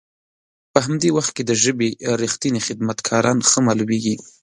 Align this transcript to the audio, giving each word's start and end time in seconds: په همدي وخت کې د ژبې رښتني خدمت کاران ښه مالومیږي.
په 0.71 0.79
همدي 0.85 1.09
وخت 1.17 1.31
کې 1.37 1.43
د 1.45 1.51
ژبې 1.63 1.89
رښتني 2.21 2.59
خدمت 2.67 2.97
کاران 3.07 3.37
ښه 3.49 3.59
مالومیږي. 3.67 4.15